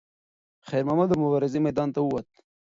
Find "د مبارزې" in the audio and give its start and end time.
1.09-1.59